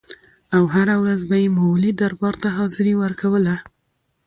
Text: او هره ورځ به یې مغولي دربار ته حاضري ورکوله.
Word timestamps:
او 0.55 0.63
هره 0.73 0.95
ورځ 1.03 1.21
به 1.29 1.35
یې 1.43 1.49
مغولي 1.57 1.91
دربار 1.99 2.35
ته 2.41 2.47
حاضري 2.57 2.93
ورکوله. 3.01 3.55